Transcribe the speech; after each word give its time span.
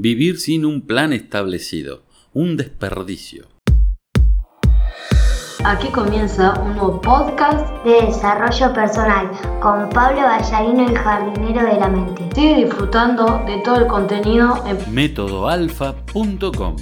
Vivir 0.00 0.38
sin 0.38 0.64
un 0.64 0.82
plan 0.82 1.12
establecido, 1.12 2.04
un 2.32 2.56
desperdicio. 2.56 3.48
Aquí 5.64 5.88
comienza 5.88 6.52
un 6.60 6.76
nuevo 6.76 7.00
podcast 7.00 7.84
de 7.84 8.06
desarrollo 8.06 8.72
personal 8.72 9.28
con 9.60 9.90
Pablo 9.90 10.20
Ballarino, 10.20 10.88
el 10.88 10.96
jardinero 10.96 11.66
de 11.66 11.80
la 11.80 11.88
mente. 11.88 12.22
Sigue 12.32 12.64
disfrutando 12.64 13.42
de 13.44 13.60
todo 13.64 13.80
el 13.80 13.86
contenido 13.88 14.64
en 14.68 14.94
métodoalfa.com. 14.94 16.76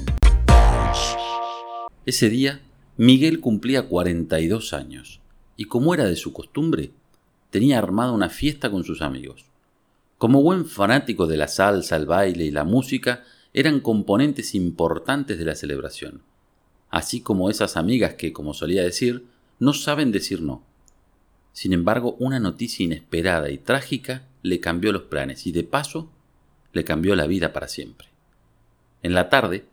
Ese 2.05 2.29
día, 2.29 2.61
Miguel 2.99 3.41
cumplía 3.41 3.89
42 3.89 4.75
años 4.75 5.23
y 5.57 5.65
como 5.65 5.95
era 5.95 6.05
de 6.05 6.17
su 6.17 6.35
costumbre, 6.35 6.91
tenía 7.49 7.79
armada 7.79 8.13
una 8.13 8.29
fiesta 8.29 8.71
con 8.71 8.85
sus 8.85 9.01
amigos. 9.01 9.47
Como 10.19 10.43
buen 10.43 10.65
fanático 10.65 11.27
de 11.27 11.37
la 11.37 11.47
salsa, 11.47 11.97
el 11.97 12.07
baile 12.07 12.45
y 12.45 12.51
la 12.51 12.65
música, 12.65 13.25
eran 13.53 13.81
componentes 13.81 14.55
importantes 14.55 15.39
de 15.39 15.45
la 15.45 15.55
celebración, 15.55 16.23
así 16.91 17.21
como 17.21 17.51
esas 17.51 17.77
amigas 17.77 18.15
que, 18.15 18.33
como 18.33 18.55
solía 18.55 18.83
decir, 18.83 19.27
no 19.59 19.73
saben 19.73 20.13
decir 20.13 20.41
no. 20.41 20.63
Sin 21.53 21.73
embargo, 21.73 22.17
una 22.19 22.39
noticia 22.39 22.85
inesperada 22.85 23.51
y 23.51 23.59
trágica 23.59 24.27
le 24.43 24.61
cambió 24.61 24.93
los 24.93 25.03
planes 25.03 25.47
y 25.47 25.53
de 25.53 25.65
paso 25.65 26.11
le 26.73 26.85
cambió 26.85 27.15
la 27.15 27.27
vida 27.27 27.53
para 27.53 27.69
siempre. 27.69 28.09
En 29.03 29.15
la 29.15 29.29
tarde, 29.29 29.65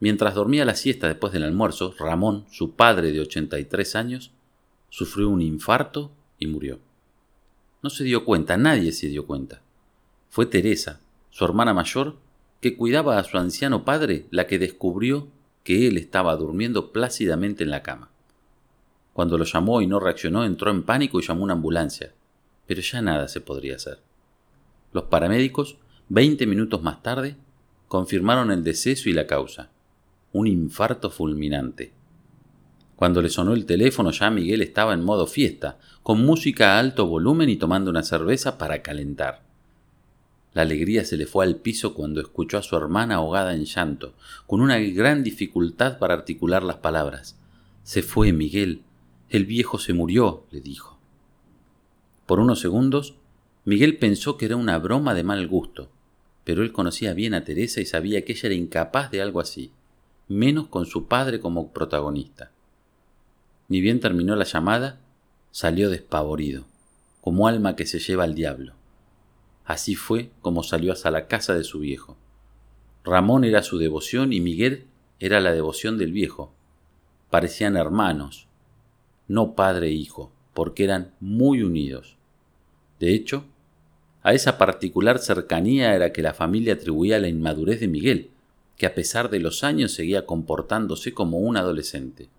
mientras 0.00 0.34
dormía 0.34 0.64
la 0.64 0.74
siesta 0.74 1.08
después 1.08 1.32
del 1.32 1.44
almuerzo, 1.44 1.94
Ramón, 1.98 2.46
su 2.50 2.72
padre 2.72 3.12
de 3.12 3.20
83 3.20 3.96
años, 3.96 4.32
sufrió 4.90 5.28
un 5.28 5.42
infarto 5.42 6.12
y 6.38 6.46
murió. 6.46 6.78
No 7.82 7.90
se 7.90 8.04
dio 8.04 8.24
cuenta, 8.24 8.56
nadie 8.56 8.92
se 8.92 9.08
dio 9.08 9.26
cuenta. 9.26 9.62
Fue 10.28 10.46
Teresa, 10.46 11.00
su 11.30 11.44
hermana 11.44 11.74
mayor, 11.74 12.16
que 12.60 12.76
cuidaba 12.76 13.18
a 13.18 13.24
su 13.24 13.38
anciano 13.38 13.84
padre, 13.84 14.26
la 14.30 14.46
que 14.46 14.58
descubrió 14.58 15.28
que 15.64 15.86
él 15.86 15.96
estaba 15.96 16.34
durmiendo 16.36 16.92
plácidamente 16.92 17.64
en 17.64 17.70
la 17.70 17.82
cama. 17.82 18.10
Cuando 19.12 19.38
lo 19.38 19.44
llamó 19.44 19.80
y 19.80 19.86
no 19.86 20.00
reaccionó, 20.00 20.44
entró 20.44 20.70
en 20.70 20.82
pánico 20.82 21.18
y 21.18 21.26
llamó 21.26 21.44
una 21.44 21.54
ambulancia, 21.54 22.12
pero 22.66 22.80
ya 22.80 23.02
nada 23.02 23.28
se 23.28 23.40
podría 23.40 23.76
hacer. 23.76 24.00
Los 24.92 25.04
paramédicos, 25.04 25.76
veinte 26.08 26.46
minutos 26.46 26.82
más 26.82 27.02
tarde, 27.02 27.36
confirmaron 27.88 28.50
el 28.50 28.62
deceso 28.62 29.08
y 29.08 29.12
la 29.12 29.26
causa, 29.26 29.70
un 30.32 30.46
infarto 30.46 31.10
fulminante. 31.10 31.92
Cuando 32.96 33.22
le 33.22 33.28
sonó 33.28 33.54
el 33.54 33.64
teléfono 33.64 34.10
ya 34.10 34.30
Miguel 34.30 34.60
estaba 34.60 34.92
en 34.92 35.04
modo 35.04 35.26
fiesta, 35.26 35.78
con 36.02 36.24
música 36.24 36.74
a 36.74 36.78
alto 36.78 37.06
volumen 37.06 37.48
y 37.48 37.56
tomando 37.56 37.90
una 37.90 38.02
cerveza 38.02 38.58
para 38.58 38.82
calentar. 38.82 39.47
La 40.54 40.62
alegría 40.62 41.04
se 41.04 41.16
le 41.16 41.26
fue 41.26 41.44
al 41.44 41.56
piso 41.56 41.94
cuando 41.94 42.20
escuchó 42.20 42.58
a 42.58 42.62
su 42.62 42.76
hermana 42.76 43.16
ahogada 43.16 43.54
en 43.54 43.64
llanto, 43.64 44.14
con 44.46 44.60
una 44.60 44.78
gran 44.78 45.22
dificultad 45.22 45.98
para 45.98 46.14
articular 46.14 46.62
las 46.62 46.76
palabras. 46.76 47.36
Se 47.84 48.02
fue, 48.02 48.32
Miguel. 48.32 48.82
El 49.28 49.44
viejo 49.44 49.78
se 49.78 49.92
murió, 49.92 50.44
le 50.50 50.60
dijo. 50.60 50.98
Por 52.26 52.40
unos 52.40 52.60
segundos, 52.60 53.14
Miguel 53.64 53.98
pensó 53.98 54.38
que 54.38 54.46
era 54.46 54.56
una 54.56 54.78
broma 54.78 55.14
de 55.14 55.22
mal 55.22 55.46
gusto, 55.46 55.90
pero 56.44 56.62
él 56.62 56.72
conocía 56.72 57.12
bien 57.12 57.34
a 57.34 57.44
Teresa 57.44 57.80
y 57.82 57.86
sabía 57.86 58.24
que 58.24 58.32
ella 58.32 58.46
era 58.46 58.54
incapaz 58.54 59.10
de 59.10 59.20
algo 59.20 59.40
así, 59.40 59.70
menos 60.28 60.68
con 60.68 60.86
su 60.86 61.06
padre 61.06 61.40
como 61.40 61.72
protagonista. 61.72 62.50
Ni 63.68 63.82
bien 63.82 64.00
terminó 64.00 64.34
la 64.34 64.44
llamada, 64.44 64.98
salió 65.50 65.90
despavorido, 65.90 66.64
como 67.20 67.48
alma 67.48 67.76
que 67.76 67.84
se 67.84 67.98
lleva 67.98 68.24
al 68.24 68.34
diablo. 68.34 68.77
Así 69.68 69.96
fue 69.96 70.30
como 70.40 70.62
salió 70.62 70.94
hasta 70.94 71.10
la 71.10 71.28
casa 71.28 71.54
de 71.54 71.62
su 71.62 71.80
viejo. 71.80 72.16
Ramón 73.04 73.44
era 73.44 73.62
su 73.62 73.76
devoción 73.76 74.32
y 74.32 74.40
Miguel 74.40 74.86
era 75.20 75.40
la 75.40 75.52
devoción 75.52 75.98
del 75.98 76.10
viejo. 76.10 76.54
Parecían 77.28 77.76
hermanos, 77.76 78.48
no 79.26 79.54
padre 79.54 79.88
e 79.88 79.92
hijo, 79.92 80.32
porque 80.54 80.84
eran 80.84 81.12
muy 81.20 81.62
unidos. 81.62 82.16
De 82.98 83.12
hecho, 83.12 83.44
a 84.22 84.32
esa 84.32 84.56
particular 84.56 85.18
cercanía 85.18 85.94
era 85.94 86.14
que 86.14 86.22
la 86.22 86.32
familia 86.32 86.72
atribuía 86.72 87.18
la 87.18 87.28
inmadurez 87.28 87.78
de 87.78 87.88
Miguel, 87.88 88.30
que 88.78 88.86
a 88.86 88.94
pesar 88.94 89.28
de 89.28 89.38
los 89.38 89.64
años 89.64 89.92
seguía 89.92 90.24
comportándose 90.24 91.12
como 91.12 91.40
un 91.40 91.58
adolescente. 91.58 92.30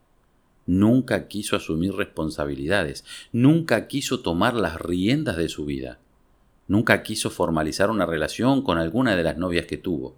Nunca 0.66 1.28
quiso 1.28 1.56
asumir 1.56 1.94
responsabilidades, 1.94 3.06
nunca 3.32 3.86
quiso 3.86 4.22
tomar 4.22 4.56
las 4.56 4.82
riendas 4.82 5.38
de 5.38 5.48
su 5.48 5.66
vida. 5.66 6.00
Nunca 6.70 7.02
quiso 7.02 7.32
formalizar 7.32 7.90
una 7.90 8.06
relación 8.06 8.62
con 8.62 8.78
alguna 8.78 9.16
de 9.16 9.24
las 9.24 9.38
novias 9.38 9.66
que 9.66 9.78
tuvo. 9.78 10.16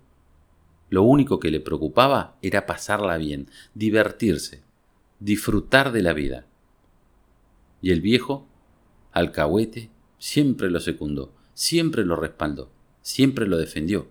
Lo 0.89 1.01
único 1.03 1.39
que 1.39 1.49
le 1.49 1.61
preocupaba 1.61 2.37
era 2.41 2.65
pasarla 2.65 3.17
bien, 3.17 3.47
divertirse, 3.73 4.61
disfrutar 5.21 5.93
de 5.93 6.01
la 6.01 6.11
vida. 6.11 6.45
Y 7.81 7.91
el 7.91 8.01
viejo, 8.01 8.49
alcahuete, 9.13 9.91
siempre 10.17 10.69
lo 10.69 10.81
secundó, 10.81 11.33
siempre 11.53 12.03
lo 12.03 12.17
respaldó, 12.17 12.69
siempre 13.01 13.47
lo 13.47 13.57
defendió, 13.57 14.07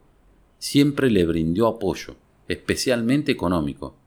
siempre 0.59 1.11
le 1.11 1.27
brindó 1.27 1.67
apoyo, 1.67 2.17
especialmente 2.49 3.31
económico. 3.33 3.99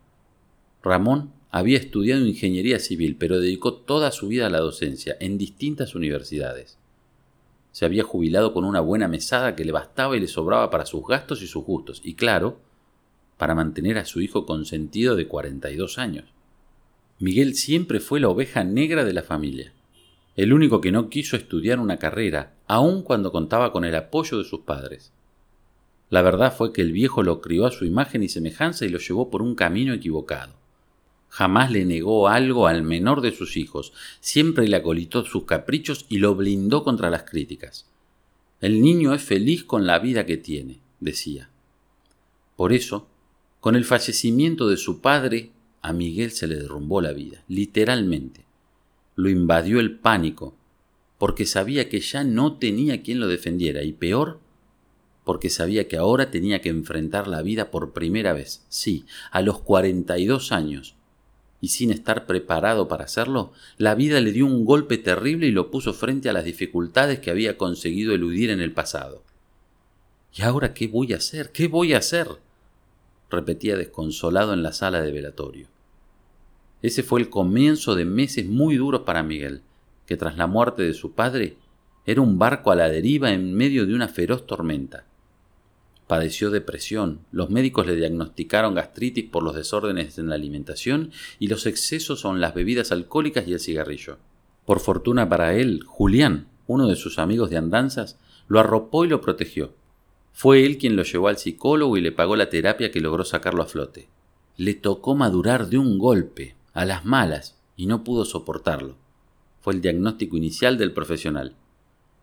Ramón 0.81 1.33
había 1.51 1.77
estudiado 1.77 2.25
ingeniería 2.25 2.79
civil, 2.79 3.15
pero 3.15 3.39
dedicó 3.39 3.75
toda 3.75 4.11
su 4.11 4.29
vida 4.29 4.47
a 4.47 4.49
la 4.49 4.59
docencia 4.59 5.15
en 5.19 5.37
distintas 5.37 5.93
universidades. 5.93 6.79
Se 7.73 7.85
había 7.85 8.03
jubilado 8.03 8.53
con 8.53 8.63
una 8.63 8.79
buena 8.79 9.07
mesada 9.07 9.55
que 9.55 9.65
le 9.65 9.71
bastaba 9.71 10.15
y 10.15 10.19
le 10.19 10.27
sobraba 10.27 10.69
para 10.69 10.85
sus 10.85 11.05
gastos 11.05 11.41
y 11.41 11.47
sus 11.47 11.65
gustos, 11.65 12.01
y 12.03 12.13
claro, 12.13 12.59
para 13.37 13.55
mantener 13.55 13.97
a 13.97 14.05
su 14.05 14.21
hijo 14.21 14.45
consentido 14.45 15.15
de 15.15 15.27
42 15.27 15.97
años. 15.97 16.25
Miguel 17.19 17.55
siempre 17.55 17.99
fue 17.99 18.19
la 18.19 18.29
oveja 18.29 18.63
negra 18.63 19.03
de 19.03 19.13
la 19.13 19.23
familia, 19.23 19.73
el 20.35 20.53
único 20.53 20.81
que 20.81 20.91
no 20.91 21.09
quiso 21.09 21.35
estudiar 21.35 21.79
una 21.79 21.97
carrera, 21.97 22.53
aun 22.67 23.01
cuando 23.01 23.31
contaba 23.31 23.71
con 23.71 23.85
el 23.85 23.95
apoyo 23.95 24.37
de 24.37 24.43
sus 24.45 24.61
padres. 24.61 25.11
La 26.11 26.21
verdad 26.21 26.55
fue 26.55 26.73
que 26.73 26.81
el 26.81 26.91
viejo 26.91 27.23
lo 27.23 27.41
crió 27.41 27.65
a 27.65 27.71
su 27.71 27.85
imagen 27.85 28.21
y 28.21 28.29
semejanza 28.29 28.85
y 28.85 28.89
lo 28.89 28.99
llevó 28.99 29.31
por 29.31 29.41
un 29.41 29.55
camino 29.55 29.93
equivocado. 29.93 30.53
Jamás 31.33 31.71
le 31.71 31.83
negó 31.83 32.27
algo 32.27 32.67
al 32.67 32.83
menor 32.83 33.21
de 33.21 33.31
sus 33.31 33.57
hijos, 33.57 33.91
siempre 34.19 34.67
le 34.67 34.75
acolitó 34.75 35.25
sus 35.25 35.45
caprichos 35.45 36.05
y 36.07 36.19
lo 36.19 36.35
blindó 36.35 36.83
contra 36.83 37.09
las 37.09 37.23
críticas. 37.23 37.87
El 38.61 38.83
niño 38.83 39.15
es 39.15 39.23
feliz 39.23 39.63
con 39.63 39.87
la 39.87 39.97
vida 39.97 40.27
que 40.27 40.37
tiene, 40.37 40.77
decía. 40.99 41.49
Por 42.55 42.71
eso, 42.71 43.07
con 43.61 43.75
el 43.75 43.83
fallecimiento 43.83 44.67
de 44.67 44.77
su 44.77 45.01
padre, 45.01 45.49
a 45.81 45.91
Miguel 45.91 46.29
se 46.29 46.45
le 46.45 46.55
derrumbó 46.55 47.01
la 47.01 47.13
vida, 47.13 47.43
literalmente. 47.47 48.45
Lo 49.15 49.27
invadió 49.27 49.79
el 49.79 49.97
pánico, 49.97 50.55
porque 51.17 51.47
sabía 51.47 51.89
que 51.89 51.99
ya 51.99 52.23
no 52.23 52.57
tenía 52.57 53.01
quien 53.01 53.19
lo 53.19 53.27
defendiera, 53.27 53.81
y 53.81 53.93
peor, 53.93 54.39
porque 55.23 55.49
sabía 55.49 55.87
que 55.87 55.97
ahora 55.97 56.29
tenía 56.29 56.61
que 56.61 56.69
enfrentar 56.69 57.27
la 57.27 57.41
vida 57.41 57.71
por 57.71 57.91
primera 57.91 58.33
vez, 58.33 58.67
sí, 58.69 59.07
a 59.31 59.41
los 59.41 59.61
42 59.61 60.51
años, 60.51 60.95
y 61.63 61.69
sin 61.69 61.91
estar 61.91 62.25
preparado 62.25 62.89
para 62.89 63.05
hacerlo, 63.05 63.53
la 63.77 63.95
vida 63.95 64.19
le 64.19 64.33
dio 64.33 64.45
un 64.45 64.65
golpe 64.65 64.97
terrible 64.97 65.47
y 65.47 65.51
lo 65.51 65.71
puso 65.71 65.93
frente 65.93 66.27
a 66.27 66.33
las 66.33 66.43
dificultades 66.43 67.19
que 67.19 67.31
había 67.31 67.57
conseguido 67.57 68.13
eludir 68.13 68.49
en 68.49 68.59
el 68.59 68.73
pasado. 68.73 69.23
¿Y 70.35 70.41
ahora 70.41 70.73
qué 70.73 70.89
voy 70.89 71.13
a 71.13 71.15
hacer? 71.15 71.53
¿Qué 71.53 71.69
voy 71.69 71.93
a 71.93 71.99
hacer? 71.99 72.27
repetía 73.31 73.77
desconsolado 73.77 74.51
en 74.51 74.61
la 74.61 74.73
sala 74.73 75.01
de 75.01 75.13
velatorio. 75.13 75.67
Ese 76.81 77.01
fue 77.01 77.21
el 77.21 77.29
comienzo 77.29 77.95
de 77.95 78.03
meses 78.03 78.45
muy 78.45 78.75
duros 78.75 79.03
para 79.03 79.23
Miguel, 79.23 79.61
que 80.05 80.17
tras 80.17 80.35
la 80.35 80.47
muerte 80.47 80.83
de 80.83 80.93
su 80.93 81.13
padre 81.13 81.55
era 82.05 82.19
un 82.19 82.37
barco 82.37 82.71
a 82.71 82.75
la 82.75 82.89
deriva 82.89 83.31
en 83.31 83.53
medio 83.53 83.85
de 83.85 83.95
una 83.95 84.09
feroz 84.09 84.45
tormenta. 84.45 85.05
Padeció 86.13 86.51
depresión, 86.51 87.21
los 87.31 87.49
médicos 87.49 87.87
le 87.87 87.95
diagnosticaron 87.95 88.75
gastritis 88.75 89.27
por 89.27 89.41
los 89.41 89.55
desórdenes 89.55 90.19
en 90.19 90.29
la 90.29 90.35
alimentación 90.35 91.09
y 91.39 91.47
los 91.47 91.65
excesos 91.65 92.19
son 92.19 92.39
las 92.39 92.53
bebidas 92.53 92.91
alcohólicas 92.91 93.47
y 93.47 93.53
el 93.53 93.59
cigarrillo. 93.59 94.19
Por 94.63 94.79
fortuna 94.79 95.27
para 95.27 95.55
él, 95.55 95.81
Julián, 95.87 96.49
uno 96.67 96.87
de 96.87 96.97
sus 96.97 97.17
amigos 97.17 97.49
de 97.49 97.57
andanzas, 97.57 98.19
lo 98.47 98.59
arropó 98.59 99.05
y 99.05 99.07
lo 99.07 99.21
protegió. 99.21 99.73
Fue 100.33 100.67
él 100.67 100.77
quien 100.77 100.95
lo 100.95 101.01
llevó 101.01 101.29
al 101.29 101.39
psicólogo 101.39 101.97
y 101.97 102.01
le 102.01 102.11
pagó 102.11 102.35
la 102.35 102.51
terapia 102.51 102.91
que 102.91 103.01
logró 103.01 103.25
sacarlo 103.25 103.63
a 103.63 103.65
flote. 103.65 104.07
Le 104.55 104.75
tocó 104.75 105.15
madurar 105.15 105.67
de 105.67 105.79
un 105.79 105.97
golpe, 105.97 106.53
a 106.73 106.85
las 106.85 107.05
malas, 107.05 107.57
y 107.75 107.87
no 107.87 108.03
pudo 108.03 108.23
soportarlo. 108.23 108.97
Fue 109.61 109.73
el 109.73 109.81
diagnóstico 109.81 110.37
inicial 110.37 110.77
del 110.77 110.91
profesional. 110.91 111.55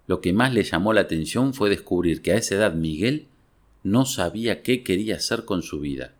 Lo 0.06 0.20
que 0.20 0.32
más 0.32 0.55
le 0.55 0.62
llamó 0.62 0.93
la 0.93 1.00
atención 1.00 1.55
fue 1.55 1.70
descubrir 1.70 2.23
que 2.23 2.31
a 2.31 2.37
esa 2.37 2.55
edad 2.55 2.75
Miguel 2.75 3.26
no 3.82 4.05
sabía 4.05 4.62
qué 4.62 4.82
quería 4.82 5.17
hacer 5.17 5.44
con 5.44 5.62
su 5.62 5.81
vida. 5.81 6.15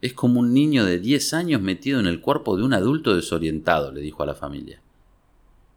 Es 0.00 0.12
como 0.12 0.40
un 0.40 0.54
niño 0.54 0.84
de 0.84 1.00
10 1.00 1.34
años 1.34 1.60
metido 1.60 1.98
en 1.98 2.06
el 2.06 2.20
cuerpo 2.20 2.56
de 2.56 2.62
un 2.62 2.72
adulto 2.72 3.14
desorientado, 3.14 3.92
le 3.92 4.00
dijo 4.00 4.22
a 4.22 4.26
la 4.26 4.34
familia. 4.34 4.80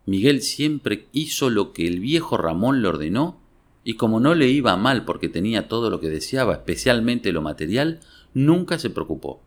Miguel 0.06 0.42
siempre 0.42 1.08
hizo 1.12 1.50
lo 1.50 1.74
que 1.74 1.88
el 1.88 2.00
viejo 2.00 2.38
Ramón 2.38 2.82
le 2.82 2.88
ordenó 2.88 3.40
Y 3.84 3.96
como 3.96 4.20
no 4.20 4.36
le 4.36 4.48
iba 4.48 4.78
mal 4.78 5.06
porque 5.06 5.30
tenía 5.30 5.68
todo 5.68 5.90
lo 5.90 6.00
que 6.00 6.10
deseaba, 6.10 6.54
especialmente 6.54 7.32
lo 7.32 7.42
material, 7.42 8.00
nunca 8.34 8.78
se 8.78 8.92
preocupó. 8.92 9.42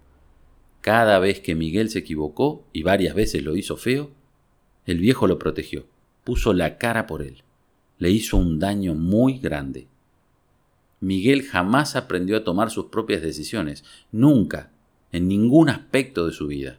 Cada 0.81 1.20
vez 1.20 1.40
que 1.40 1.54
Miguel 1.54 1.88
se 1.88 2.00
equivocó, 2.00 2.64
y 2.72 2.82
varias 2.82 3.14
veces 3.14 3.44
lo 3.44 3.54
hizo 3.56 3.76
feo, 3.76 4.10
el 4.86 4.98
viejo 4.98 5.28
lo 5.28 5.38
protegió, 5.38 5.86
puso 6.25 6.52
la 6.52 6.78
cara 6.78 7.06
por 7.06 7.22
él. 7.22 7.44
Le 7.98 8.10
hizo 8.10 8.36
un 8.36 8.58
daño 8.58 8.94
muy 8.94 9.38
grande. 9.38 9.86
Miguel 11.04 11.42
jamás 11.42 11.96
aprendió 11.96 12.34
a 12.34 12.44
tomar 12.44 12.70
sus 12.70 12.86
propias 12.86 13.20
decisiones, 13.20 13.84
nunca, 14.10 14.70
en 15.12 15.28
ningún 15.28 15.68
aspecto 15.68 16.26
de 16.26 16.32
su 16.32 16.46
vida. 16.46 16.78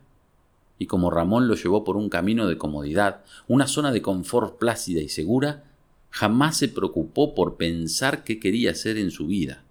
Y 0.80 0.88
como 0.88 1.12
Ramón 1.12 1.48
lo 1.48 1.54
llevó 1.54 1.83
por 1.83 1.95
un 1.95 2.10
camino 2.10 2.48
de 2.48 2.57
comodidad, 2.57 3.24
una 3.48 3.68
zona 3.68 3.92
de 3.92 4.01
confort 4.01 4.57
plácida 4.57 5.00
y 5.00 5.10
segura, 5.10 5.66
jamás 6.10 6.57
se 6.57 6.69
preocupó 6.69 7.36
por 7.36 7.56
pensar 7.56 8.24
qué 8.24 8.39
quería 8.39 8.72
hacer 8.72 8.98
en 8.98 9.12
su 9.12 9.27
vida. 9.27 9.63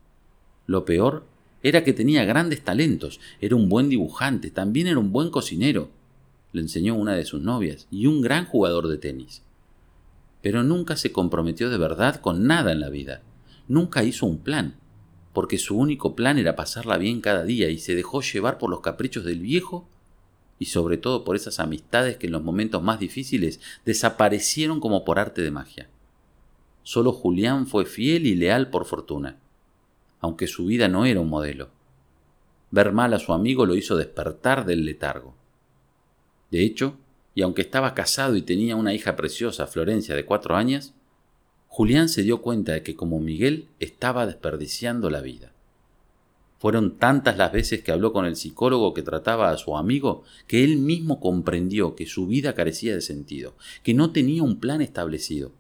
Lo 0.68 0.84
peor 0.84 1.24
era 1.64 1.82
que 1.82 1.92
tenía 1.92 2.24
grandes 2.24 2.62
talentos, 2.62 3.18
era 3.40 3.56
un 3.56 3.68
buen 3.68 3.88
dibujante, 3.88 4.52
también 4.52 4.86
era 4.86 5.00
un 5.00 5.10
buen 5.10 5.30
cocinero, 5.30 5.88
le 6.52 6.60
enseñó 6.60 6.94
una 6.94 7.14
de 7.14 7.24
sus 7.24 7.42
novias, 7.42 7.88
y 7.90 8.06
un 8.06 8.20
gran 8.20 8.44
jugador 8.44 8.86
de 8.86 8.98
tenis. 8.98 9.42
Pero 10.42 10.62
nunca 10.62 10.94
se 10.94 11.10
comprometió 11.10 11.70
de 11.70 11.78
verdad 11.78 12.20
con 12.20 12.46
nada 12.46 12.70
en 12.70 12.78
la 12.78 12.88
vida, 12.88 13.22
nunca 13.68 14.04
hizo 14.04 14.26
un 14.26 14.38
plan, 14.38 14.76
porque 15.32 15.58
su 15.58 15.76
único 15.76 16.14
plan 16.14 16.38
era 16.38 16.56
pasarla 16.56 16.96
bien 16.96 17.20
cada 17.20 17.44
día 17.44 17.68
y 17.68 17.78
se 17.78 17.94
dejó 17.94 18.22
llevar 18.22 18.58
por 18.58 18.70
los 18.70 18.80
caprichos 18.80 19.24
del 19.24 19.40
viejo 19.40 19.88
y 20.58 20.66
sobre 20.66 20.96
todo 20.96 21.24
por 21.24 21.36
esas 21.36 21.58
amistades 21.58 22.16
que 22.16 22.26
en 22.26 22.32
los 22.32 22.42
momentos 22.42 22.82
más 22.82 23.00
difíciles 23.00 23.60
desaparecieron 23.84 24.80
como 24.80 25.04
por 25.04 25.18
arte 25.18 25.42
de 25.42 25.50
magia. 25.50 25.88
Solo 26.84 27.12
Julián 27.12 27.66
fue 27.66 27.86
fiel 27.86 28.26
y 28.26 28.34
leal 28.34 28.70
por 28.70 28.84
fortuna, 28.84 29.38
aunque 30.20 30.46
su 30.46 30.66
vida 30.66 30.88
no 30.88 31.04
era 31.06 31.20
un 31.20 31.28
modelo. 31.28 31.70
Ver 32.70 32.92
mal 32.92 33.14
a 33.14 33.18
su 33.18 33.32
amigo 33.32 33.66
lo 33.66 33.74
hizo 33.74 33.96
despertar 33.96 34.64
del 34.66 34.84
letargo. 34.84 35.34
De 36.50 36.64
hecho, 36.64 36.96
y 37.34 37.42
aunque 37.42 37.62
estaba 37.62 37.94
casado 37.94 38.36
y 38.36 38.42
tenía 38.42 38.76
una 38.76 38.94
hija 38.94 39.16
preciosa, 39.16 39.66
Florencia, 39.66 40.14
de 40.14 40.24
cuatro 40.24 40.54
años, 40.54 40.92
Julián 41.76 42.08
se 42.08 42.22
dio 42.22 42.40
cuenta 42.40 42.70
de 42.70 42.84
que 42.84 42.94
como 42.94 43.18
Miguel 43.18 43.66
estaba 43.80 44.26
desperdiciando 44.26 45.10
la 45.10 45.20
vida. 45.20 45.50
Fueron 46.60 46.98
tantas 46.98 47.36
las 47.36 47.50
veces 47.50 47.82
que 47.82 47.90
habló 47.90 48.12
con 48.12 48.26
el 48.26 48.36
psicólogo 48.36 48.94
que 48.94 49.02
trataba 49.02 49.50
a 49.50 49.56
su 49.56 49.76
amigo 49.76 50.22
que 50.46 50.62
él 50.62 50.76
mismo 50.76 51.18
comprendió 51.18 51.96
que 51.96 52.06
su 52.06 52.28
vida 52.28 52.54
carecía 52.54 52.94
de 52.94 53.00
sentido, 53.00 53.56
que 53.82 53.92
no 53.92 54.12
tenía 54.12 54.44
un 54.44 54.60
plan 54.60 54.82
establecido, 54.82 55.50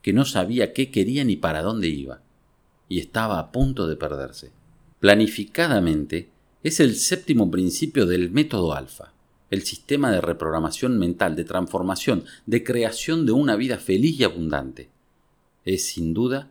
que 0.00 0.14
no 0.14 0.24
sabía 0.24 0.72
qué 0.72 0.90
quería 0.90 1.24
ni 1.24 1.36
para 1.36 1.60
dónde 1.60 1.88
iba, 1.88 2.22
y 2.88 2.98
estaba 2.98 3.38
a 3.38 3.52
punto 3.52 3.86
de 3.86 3.96
perderse. 3.96 4.52
Planificadamente 4.98 6.30
es 6.62 6.80
el 6.80 6.96
séptimo 6.96 7.50
principio 7.50 8.06
del 8.06 8.30
método 8.30 8.72
alfa, 8.72 9.12
el 9.50 9.60
sistema 9.60 10.10
de 10.10 10.22
reprogramación 10.22 10.98
mental, 10.98 11.36
de 11.36 11.44
transformación, 11.44 12.24
de 12.46 12.64
creación 12.64 13.26
de 13.26 13.32
una 13.32 13.56
vida 13.56 13.76
feliz 13.76 14.18
y 14.18 14.24
abundante. 14.24 14.88
Es 15.64 15.86
sin 15.86 16.14
duda 16.14 16.50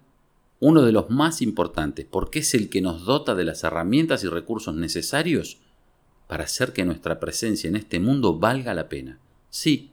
uno 0.59 0.81
de 0.81 0.91
los 0.91 1.09
más 1.09 1.41
importantes 1.41 2.05
porque 2.09 2.39
es 2.39 2.53
el 2.53 2.69
que 2.69 2.81
nos 2.81 3.05
dota 3.05 3.35
de 3.35 3.45
las 3.45 3.63
herramientas 3.63 4.23
y 4.23 4.27
recursos 4.27 4.75
necesarios 4.75 5.57
para 6.27 6.43
hacer 6.43 6.73
que 6.73 6.85
nuestra 6.85 7.19
presencia 7.19 7.67
en 7.67 7.75
este 7.75 7.99
mundo 7.99 8.37
valga 8.37 8.73
la 8.73 8.89
pena. 8.89 9.19
Sí, 9.49 9.91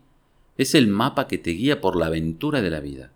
es 0.58 0.74
el 0.74 0.88
mapa 0.88 1.28
que 1.28 1.38
te 1.38 1.52
guía 1.52 1.80
por 1.80 1.96
la 1.96 2.06
aventura 2.06 2.60
de 2.62 2.70
la 2.70 2.80
vida. 2.80 3.10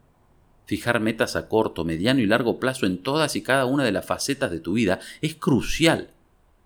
Fijar 0.64 1.00
metas 1.00 1.36
a 1.36 1.48
corto, 1.48 1.84
mediano 1.84 2.20
y 2.20 2.26
largo 2.26 2.60
plazo 2.60 2.86
en 2.86 2.98
todas 2.98 3.34
y 3.34 3.42
cada 3.42 3.66
una 3.66 3.84
de 3.84 3.92
las 3.92 4.06
facetas 4.06 4.50
de 4.50 4.60
tu 4.60 4.74
vida 4.74 5.00
es 5.20 5.34
crucial. 5.34 6.10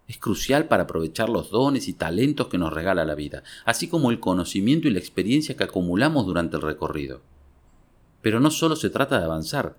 Es 0.07 0.19
crucial 0.19 0.69
para 0.69 0.83
aprovechar 0.83 1.31
los 1.31 1.51
dones 1.51 1.89
y 1.89 1.95
talentos 1.95 2.49
que 2.49 2.59
nos 2.59 2.73
regala 2.73 3.07
la 3.07 3.15
vida, 3.15 3.43
así 3.65 3.89
como 3.89 4.11
el 4.11 4.21
conocimiento 4.21 4.87
y 4.87 4.91
la 4.91 4.99
experiencia 4.99 5.57
que 5.57 5.65
acumulamos 5.65 6.27
durante 6.27 6.57
el 6.57 6.63
recorrido. 6.63 7.23
Pero 8.25 8.41
no 8.41 8.51
solo 8.51 8.75
se 8.75 8.89
trata 8.89 9.19
de 9.19 9.27
avanzar, 9.27 9.77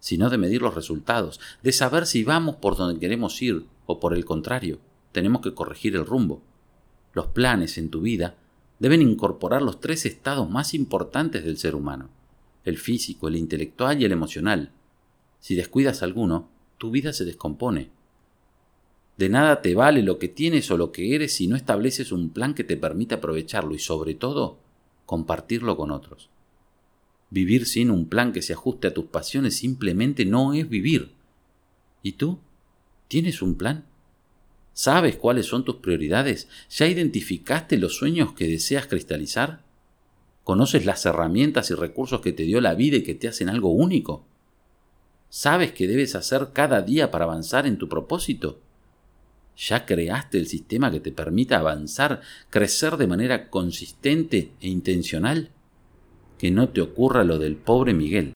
sino 0.00 0.28
de 0.30 0.36
medir 0.36 0.62
los 0.62 0.74
resultados, 0.74 1.38
de 1.62 1.70
saber 1.70 2.06
si 2.06 2.24
vamos 2.24 2.56
por 2.56 2.76
donde 2.76 2.98
queremos 2.98 3.40
ir 3.40 3.66
o 3.86 4.00
por 4.00 4.14
el 4.14 4.24
contrario, 4.24 4.80
tenemos 5.12 5.42
que 5.42 5.54
corregir 5.54 5.94
el 5.94 6.04
rumbo. 6.04 6.42
Los 7.12 7.28
planes 7.28 7.78
en 7.78 7.90
tu 7.90 8.00
vida 8.00 8.34
deben 8.80 9.00
incorporar 9.00 9.62
los 9.62 9.78
tres 9.78 10.06
estados 10.06 10.50
más 10.50 10.74
importantes 10.74 11.44
del 11.44 11.56
ser 11.56 11.76
humano 11.76 12.10
el 12.64 12.78
físico, 12.78 13.28
el 13.28 13.36
intelectual 13.36 14.00
y 14.00 14.06
el 14.06 14.12
emocional. 14.12 14.72
Si 15.38 15.54
descuidas 15.54 16.02
alguno, 16.02 16.48
tu 16.78 16.90
vida 16.90 17.12
se 17.12 17.26
descompone. 17.26 17.90
De 19.18 19.28
nada 19.28 19.60
te 19.60 19.74
vale 19.74 20.02
lo 20.02 20.18
que 20.18 20.28
tienes 20.28 20.70
o 20.70 20.78
lo 20.78 20.90
que 20.90 21.14
eres 21.14 21.34
si 21.34 21.46
no 21.46 21.56
estableces 21.56 22.10
un 22.10 22.30
plan 22.30 22.54
que 22.54 22.64
te 22.64 22.76
permita 22.76 23.16
aprovecharlo 23.16 23.74
y 23.74 23.78
sobre 23.78 24.14
todo 24.14 24.58
compartirlo 25.06 25.76
con 25.76 25.90
otros. 25.90 26.30
Vivir 27.34 27.66
sin 27.66 27.90
un 27.90 28.06
plan 28.06 28.32
que 28.32 28.42
se 28.42 28.52
ajuste 28.52 28.86
a 28.86 28.94
tus 28.94 29.06
pasiones 29.06 29.56
simplemente 29.56 30.24
no 30.24 30.54
es 30.54 30.68
vivir. 30.68 31.10
¿Y 32.00 32.12
tú? 32.12 32.38
¿Tienes 33.08 33.42
un 33.42 33.56
plan? 33.56 33.86
¿Sabes 34.72 35.16
cuáles 35.16 35.46
son 35.46 35.64
tus 35.64 35.78
prioridades? 35.78 36.46
¿Ya 36.70 36.86
identificaste 36.86 37.76
los 37.76 37.96
sueños 37.96 38.34
que 38.34 38.46
deseas 38.46 38.86
cristalizar? 38.86 39.64
¿Conoces 40.44 40.86
las 40.86 41.04
herramientas 41.06 41.72
y 41.72 41.74
recursos 41.74 42.20
que 42.20 42.32
te 42.32 42.44
dio 42.44 42.60
la 42.60 42.76
vida 42.76 42.98
y 42.98 43.02
que 43.02 43.16
te 43.16 43.26
hacen 43.26 43.48
algo 43.48 43.70
único? 43.70 44.24
¿Sabes 45.28 45.72
qué 45.72 45.88
debes 45.88 46.14
hacer 46.14 46.50
cada 46.52 46.82
día 46.82 47.10
para 47.10 47.24
avanzar 47.24 47.66
en 47.66 47.78
tu 47.78 47.88
propósito? 47.88 48.60
¿Ya 49.56 49.86
creaste 49.86 50.38
el 50.38 50.46
sistema 50.46 50.88
que 50.92 51.00
te 51.00 51.10
permita 51.10 51.58
avanzar, 51.58 52.20
crecer 52.50 52.96
de 52.96 53.08
manera 53.08 53.50
consistente 53.50 54.52
e 54.60 54.68
intencional? 54.68 55.50
Que 56.44 56.50
no 56.50 56.68
te 56.68 56.82
ocurra 56.82 57.24
lo 57.24 57.38
del 57.38 57.56
pobre 57.56 57.94
Miguel. 57.94 58.34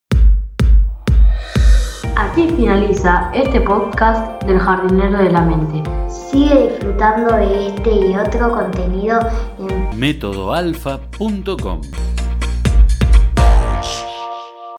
Aquí 2.17 2.49
finaliza 2.57 3.31
este 3.35 3.61
podcast 3.61 4.43
del 4.45 4.59
jardinero 4.59 5.19
de 5.19 5.31
la 5.31 5.43
mente. 5.43 5.83
Sigue 6.09 6.71
disfrutando 6.71 7.37
de 7.37 7.67
este 7.67 7.91
y 7.91 8.17
otro 8.17 8.51
contenido 8.51 9.21
en 9.59 10.01
métodoalfa.com 10.01 11.83